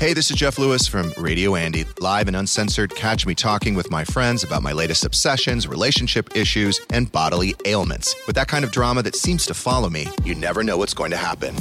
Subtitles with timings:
[0.00, 2.96] Hey, this is Jeff Lewis from Radio Andy, live and uncensored.
[2.96, 8.16] Catch me talking with my friends about my latest obsessions, relationship issues, and bodily ailments.
[8.26, 11.10] With that kind of drama that seems to follow me, you never know what's going
[11.10, 11.54] to happen.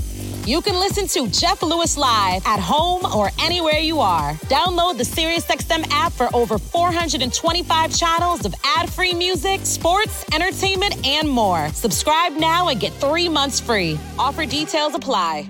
[0.45, 4.35] You can listen to Jeff Lewis live at home or anywhere you are.
[4.47, 11.67] Download the SiriusXM app for over 425 channels of ad-free music, sports, entertainment, and more.
[11.73, 13.99] Subscribe now and get three months free.
[14.17, 15.49] Offer details apply.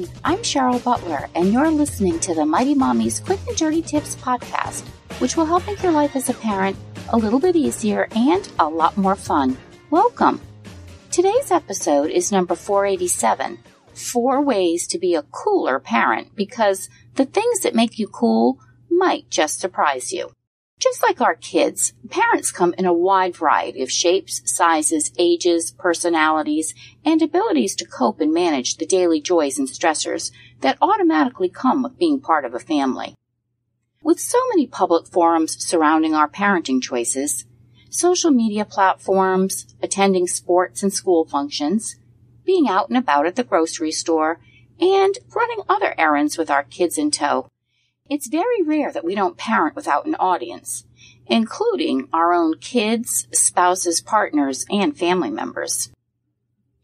[0.00, 0.20] Everyone.
[0.24, 4.82] I'm Cheryl Butler, and you're listening to the Mighty Mommy's Quick and Dirty Tips podcast,
[5.20, 6.76] which will help make your life as a parent
[7.10, 9.56] a little bit easier and a lot more fun.
[9.90, 10.40] Welcome.
[11.10, 13.58] Today's episode is number 487
[13.94, 18.58] Four Ways to Be a Cooler Parent because the things that make you cool
[18.90, 20.30] might just surprise you.
[20.80, 26.74] Just like our kids, parents come in a wide variety of shapes, sizes, ages, personalities,
[27.04, 31.98] and abilities to cope and manage the daily joys and stressors that automatically come with
[31.98, 33.14] being part of a family.
[34.02, 37.44] With so many public forums surrounding our parenting choices,
[37.90, 41.96] social media platforms, attending sports and school functions,
[42.46, 44.40] being out and about at the grocery store,
[44.80, 47.48] and running other errands with our kids in tow,
[48.10, 50.84] it's very rare that we don't parent without an audience,
[51.26, 55.90] including our own kids, spouses, partners, and family members.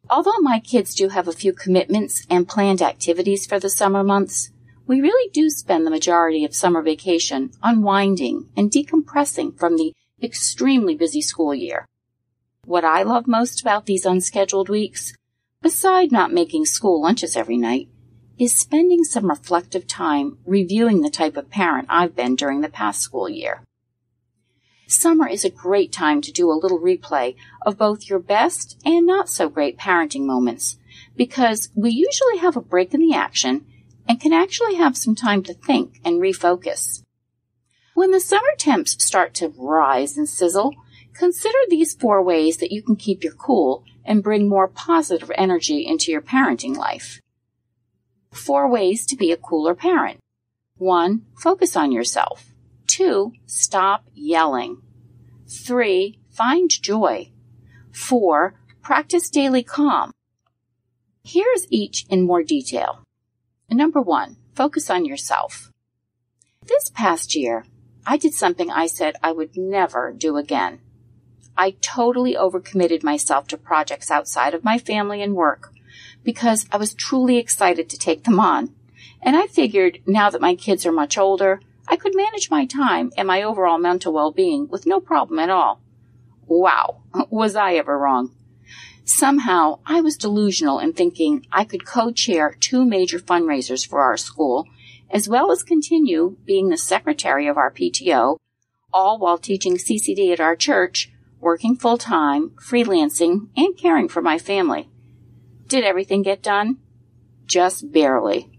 [0.08, 4.52] Although my kids do have a few commitments and planned activities for the summer months,
[4.86, 10.94] we really do spend the majority of summer vacation unwinding and decompressing from the extremely
[10.94, 11.86] busy school year.
[12.64, 15.12] What I love most about these unscheduled weeks,
[15.60, 17.88] beside not making school lunches every night,
[18.38, 23.00] is spending some reflective time reviewing the type of parent I've been during the past
[23.00, 23.62] school year.
[24.86, 29.04] Summer is a great time to do a little replay of both your best and
[29.04, 30.76] not so great parenting moments
[31.16, 33.66] because we usually have a break in the action
[34.08, 37.02] and can actually have some time to think and refocus.
[37.94, 40.74] When the summer temps start to rise and sizzle,
[41.14, 45.84] consider these four ways that you can keep your cool and bring more positive energy
[45.84, 47.20] into your parenting life.
[48.36, 50.20] Four ways to be a cooler parent.
[50.76, 52.50] One, focus on yourself.
[52.86, 54.82] Two, stop yelling.
[55.48, 57.32] Three, find joy.
[57.92, 60.12] Four, practice daily calm.
[61.24, 63.04] Here's each in more detail.
[63.70, 65.72] Number one, focus on yourself.
[66.62, 67.64] This past year,
[68.06, 70.80] I did something I said I would never do again.
[71.56, 75.72] I totally overcommitted myself to projects outside of my family and work
[76.26, 78.74] because I was truly excited to take them on.
[79.22, 83.12] And I figured now that my kids are much older, I could manage my time
[83.16, 85.80] and my overall mental well-being with no problem at all.
[86.46, 88.32] Wow, was I ever wrong.
[89.04, 94.66] Somehow I was delusional in thinking I could co-chair two major fundraisers for our school,
[95.08, 98.38] as well as continue being the secretary of our PTO,
[98.92, 104.38] all while teaching CCD at our church, working full time, freelancing, and caring for my
[104.38, 104.88] family.
[105.66, 106.78] Did everything get done?
[107.46, 108.50] Just barely.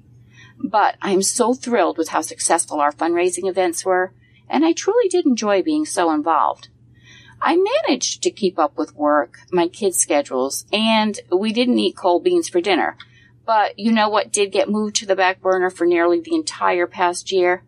[0.59, 4.13] But I am so thrilled with how successful our fundraising events were,
[4.49, 6.69] and I truly did enjoy being so involved.
[7.41, 12.23] I managed to keep up with work, my kids' schedules, and we didn't eat cold
[12.23, 12.97] beans for dinner.
[13.45, 16.87] But you know what did get moved to the back burner for nearly the entire
[16.87, 17.63] past year?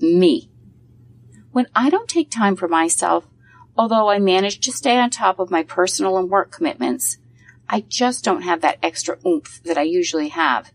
[0.00, 0.50] Me.
[1.52, 3.26] When I don't take time for myself,
[3.76, 7.18] although I manage to stay on top of my personal and work commitments,
[7.72, 10.72] I just don't have that extra oomph that I usually have.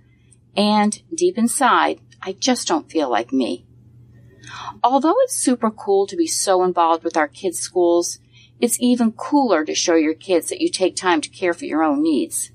[0.55, 3.65] And deep inside, I just don't feel like me.
[4.81, 8.19] Although it's super cool to be so involved with our kids' schools,
[8.61, 11.83] it's even cooler to show your kids that you take time to care for your
[11.83, 12.51] own needs.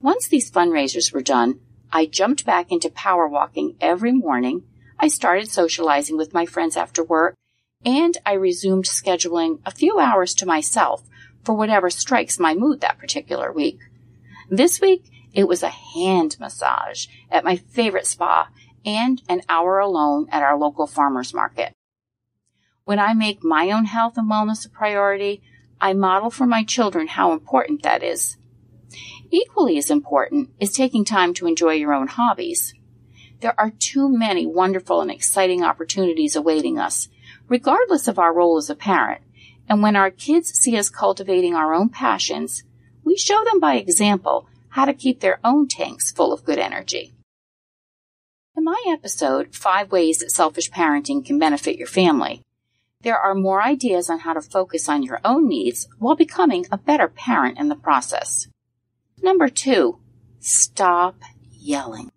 [0.00, 1.60] Once these fundraisers were done,
[1.92, 4.64] I jumped back into power walking every morning.
[4.98, 7.36] I started socializing with my friends after work,
[7.84, 11.04] and I resumed scheduling a few hours to myself
[11.44, 13.78] for whatever strikes my mood that particular week.
[14.50, 18.48] This week, it was a hand massage at my favorite spa
[18.84, 21.72] and an hour alone at our local farmer's market.
[22.84, 25.42] When I make my own health and wellness a priority,
[25.80, 28.36] I model for my children how important that is.
[29.30, 32.74] Equally as important is taking time to enjoy your own hobbies.
[33.40, 37.08] There are too many wonderful and exciting opportunities awaiting us,
[37.48, 39.22] regardless of our role as a parent,
[39.68, 42.64] and when our kids see us cultivating our own passions,
[43.04, 47.14] we show them by example how to keep their own tanks full of good energy.
[48.56, 52.42] In my episode, Five Ways That Selfish Parenting Can Benefit Your Family,
[53.02, 56.78] there are more ideas on how to focus on your own needs while becoming a
[56.78, 58.48] better parent in the process.
[59.22, 59.98] Number two,
[60.40, 61.16] stop
[61.50, 62.10] yelling.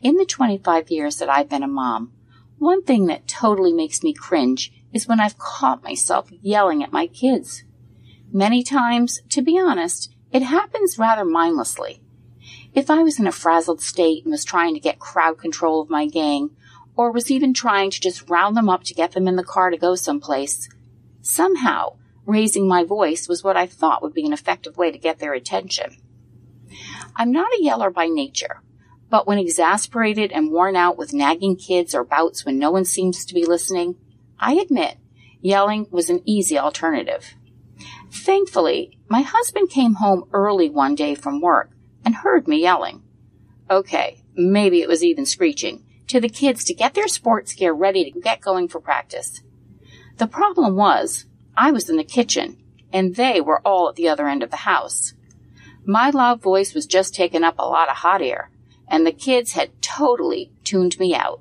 [0.00, 2.12] In the 25 years that I've been a mom,
[2.58, 7.06] one thing that totally makes me cringe is when I've caught myself yelling at my
[7.06, 7.64] kids.
[8.30, 12.02] Many times, to be honest, it happens rather mindlessly.
[12.74, 15.90] If I was in a frazzled state and was trying to get crowd control of
[15.90, 16.50] my gang,
[16.96, 19.70] or was even trying to just round them up to get them in the car
[19.70, 20.68] to go someplace,
[21.20, 21.96] somehow
[22.26, 25.34] raising my voice was what I thought would be an effective way to get their
[25.34, 25.96] attention.
[27.16, 28.62] I'm not a yeller by nature,
[29.10, 33.24] but when exasperated and worn out with nagging kids or bouts when no one seems
[33.26, 33.96] to be listening,
[34.42, 34.98] I admit
[35.40, 37.36] yelling was an easy alternative.
[38.10, 41.70] Thankfully, my husband came home early one day from work
[42.04, 43.04] and heard me yelling.
[43.70, 48.10] Okay, maybe it was even screeching to the kids to get their sports gear ready
[48.10, 49.42] to get going for practice.
[50.18, 52.60] The problem was, I was in the kitchen
[52.92, 55.14] and they were all at the other end of the house.
[55.84, 58.50] My loud voice was just taking up a lot of hot air,
[58.88, 61.40] and the kids had totally tuned me out.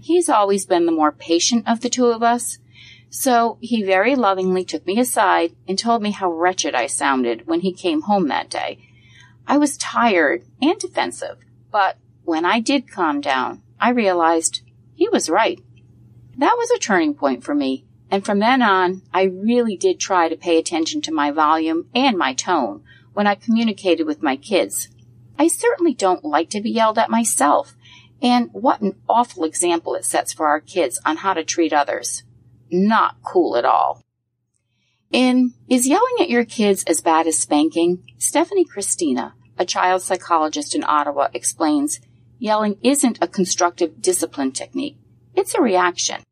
[0.00, 2.58] He's always been the more patient of the two of us,
[3.10, 7.60] so he very lovingly took me aside and told me how wretched I sounded when
[7.60, 8.78] he came home that day.
[9.46, 11.38] I was tired and defensive,
[11.70, 14.62] but when I did calm down, I realized
[14.94, 15.60] he was right.
[16.38, 20.28] That was a turning point for me, and from then on, I really did try
[20.28, 24.88] to pay attention to my volume and my tone when I communicated with my kids.
[25.38, 27.74] I certainly don't like to be yelled at myself.
[28.22, 32.22] And what an awful example it sets for our kids on how to treat others.
[32.70, 34.02] Not cool at all.
[35.10, 38.04] In Is Yelling at Your Kids as Bad as Spanking?
[38.18, 42.00] Stephanie Christina, a child psychologist in Ottawa, explains
[42.38, 44.98] yelling isn't a constructive discipline technique.
[45.34, 46.22] It's a reaction.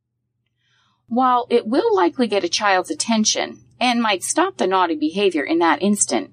[1.09, 5.59] While it will likely get a child's attention and might stop the naughty behavior in
[5.59, 6.31] that instant,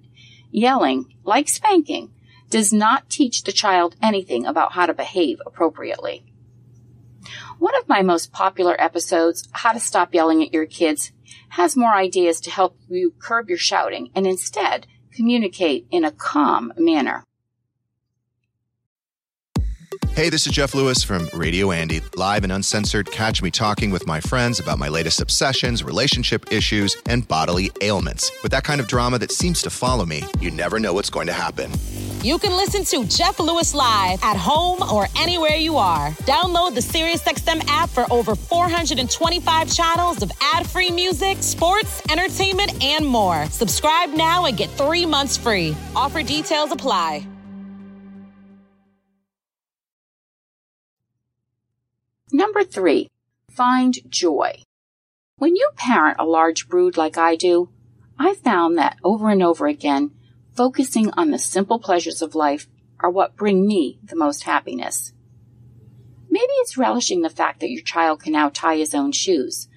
[0.52, 2.12] yelling, like spanking,
[2.50, 6.24] does not teach the child anything about how to behave appropriately.
[7.60, 11.12] One of my most popular episodes, How to Stop Yelling at Your Kids,
[11.50, 16.74] has more ideas to help you curb your shouting and instead communicate in a calm
[16.78, 17.24] manner.
[20.16, 23.12] Hey, this is Jeff Lewis from Radio Andy, live and uncensored.
[23.12, 28.32] Catch me talking with my friends about my latest obsessions, relationship issues, and bodily ailments.
[28.42, 31.28] With that kind of drama that seems to follow me, you never know what's going
[31.28, 31.70] to happen.
[32.26, 36.10] You can listen to Jeff Lewis live at home or anywhere you are.
[36.26, 43.46] Download the SiriusXM app for over 425 channels of ad-free music, sports, entertainment, and more.
[43.52, 45.78] Subscribe now and get three months free.
[45.96, 47.28] Offer details apply.
[52.32, 53.08] Number three,
[53.52, 54.64] find joy.
[55.38, 57.70] When you parent a large brood like I do,
[58.18, 60.10] I found that over and over again,
[60.56, 62.68] focusing on the simple pleasures of life
[63.00, 65.14] are what bring me the most happiness.
[66.30, 69.68] Maybe it's relishing the fact that your child can now tie his own shoes,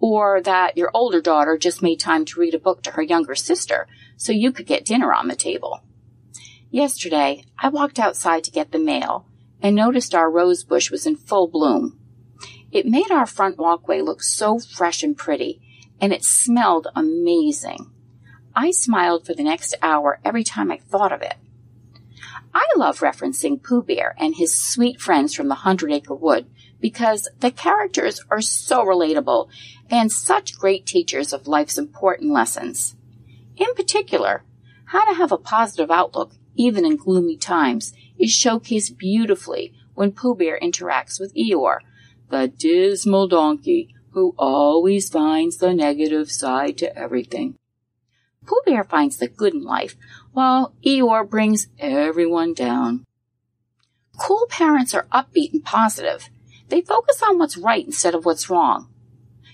[0.00, 3.34] or that your older daughter just made time to read a book to her younger
[3.34, 3.86] sister
[4.16, 5.82] so you could get dinner on the table.
[6.70, 9.26] Yesterday, I walked outside to get the mail
[9.62, 11.98] and noticed our rose bush was in full bloom.
[12.70, 15.62] It made our front walkway look so fresh and pretty,
[16.00, 17.90] and it smelled amazing.
[18.56, 21.34] I smiled for the next hour every time I thought of it.
[22.54, 26.46] I love referencing Pooh Bear and his sweet friends from the Hundred Acre Wood
[26.80, 29.48] because the characters are so relatable
[29.90, 32.94] and such great teachers of life's important lessons.
[33.56, 34.44] In particular,
[34.86, 40.36] how to have a positive outlook even in gloomy times is showcased beautifully when Pooh
[40.36, 41.78] Bear interacts with Eeyore,
[42.30, 47.56] the dismal donkey who always finds the negative side to everything.
[48.46, 49.96] Pooh Bear finds the good in life,
[50.32, 53.04] while Eeyore brings everyone down.
[54.18, 56.28] Cool parents are upbeat and positive.
[56.68, 58.88] They focus on what's right instead of what's wrong.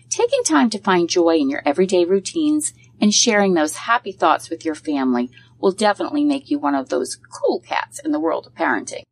[0.09, 4.65] Taking time to find joy in your everyday routines and sharing those happy thoughts with
[4.65, 8.55] your family will definitely make you one of those cool cats in the world of
[8.55, 9.05] parenting.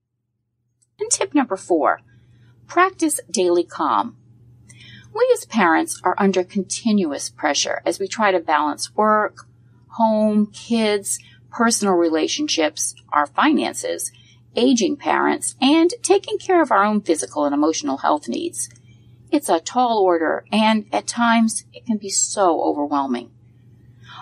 [0.99, 2.01] And tip number four,
[2.67, 4.17] practice daily calm.
[5.15, 9.47] We as parents are under continuous pressure as we try to balance work,
[9.91, 11.19] home, kids,
[11.51, 14.13] personal relationships, our finances,
[14.57, 18.69] aging parents, and taking care of our own physical and emotional health needs.
[19.31, 23.31] It's a tall order, and at times it can be so overwhelming.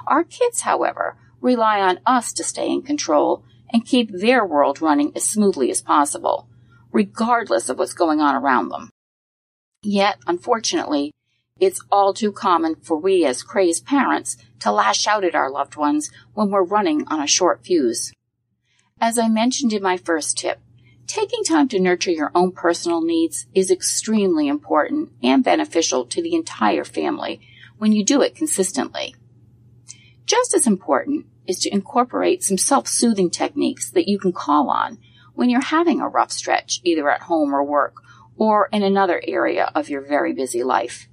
[0.06, 5.12] Our kids, however, rely on us to stay in control and keep their world running
[5.14, 6.48] as smoothly as possible,
[6.92, 8.90] regardless of what's going on around them.
[9.82, 11.12] Yet, unfortunately,
[11.58, 15.76] it's all too common for we as crazed parents to lash out at our loved
[15.76, 18.12] ones when we're running on a short fuse.
[19.00, 20.60] As I mentioned in my first tip,
[21.06, 26.34] taking time to nurture your own personal needs is extremely important and beneficial to the
[26.34, 27.40] entire family
[27.78, 29.14] when you do it consistently.
[30.26, 34.98] Just as important is to incorporate some self-soothing techniques that you can call on
[35.34, 37.96] when you're having a rough stretch, either at home or work,
[38.36, 41.06] or in another area of your very busy life.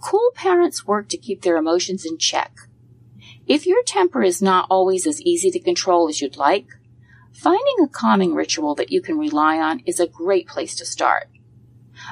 [0.00, 2.52] Cool parents work to keep their emotions in check.
[3.46, 6.66] If your temper is not always as easy to control as you'd like,
[7.32, 11.28] finding a calming ritual that you can rely on is a great place to start.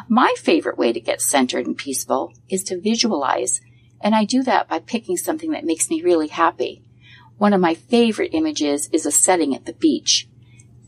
[0.08, 3.60] My favorite way to get centered and peaceful is to visualize,
[4.00, 6.82] and I do that by picking something that makes me really happy.
[7.38, 10.28] One of my favorite images is a setting at the beach.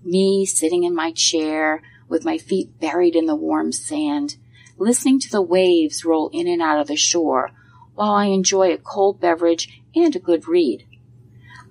[0.03, 4.37] Me sitting in my chair with my feet buried in the warm sand,
[4.79, 7.51] listening to the waves roll in and out of the shore
[7.95, 10.87] while I enjoy a cold beverage and a good read.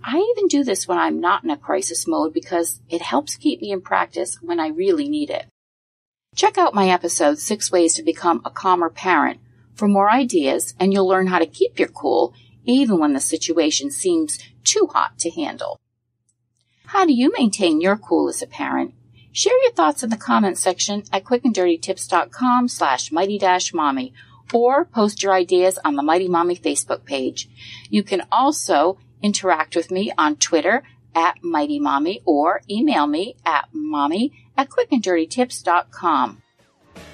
[0.04, 3.62] I even do this when I'm not in a crisis mode because it helps keep
[3.62, 5.48] me in practice when I really need it.
[6.36, 9.40] Check out my episode, Six Ways to Become a Calmer Parent,
[9.74, 12.34] for more ideas and you'll learn how to keep your cool
[12.64, 15.80] even when the situation seems too hot to handle.
[16.88, 18.94] How do you maintain your cool as a parent?
[19.38, 24.12] Share your thoughts in the comments section at quickanddirtytips.com slash mighty dash mommy
[24.52, 27.48] or post your ideas on the Mighty Mommy Facebook page.
[27.88, 30.82] You can also interact with me on Twitter
[31.14, 36.42] at Mighty Mommy or email me at mommy at quickanddirtytips.com.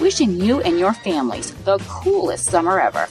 [0.00, 3.08] Wishing you and your families the coolest summer ever.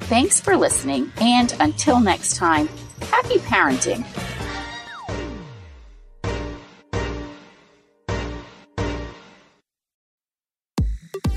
[0.00, 2.68] Thanks for listening, and until next time,
[3.10, 4.04] happy parenting.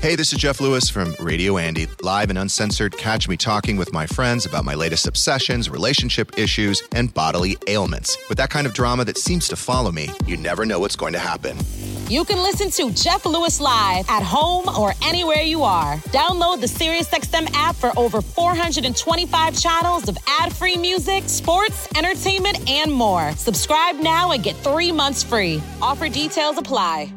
[0.00, 2.96] Hey, this is Jeff Lewis from Radio Andy, live and uncensored.
[2.96, 8.16] Catch me talking with my friends about my latest obsessions, relationship issues, and bodily ailments.
[8.30, 11.12] With that kind of drama that seems to follow me, you never know what's going
[11.12, 11.58] to happen.
[12.08, 15.96] You can listen to Jeff Lewis live at home or anywhere you are.
[16.08, 23.32] Download the SiriusXM app for over 425 channels of ad-free music, sports, entertainment, and more.
[23.32, 25.62] Subscribe now and get three months free.
[25.82, 27.12] Offer details apply.